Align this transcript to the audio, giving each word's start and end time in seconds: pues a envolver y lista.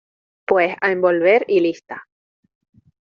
pues 0.47 0.73
a 0.81 0.91
envolver 0.91 1.45
y 1.47 1.59
lista. 1.59 2.07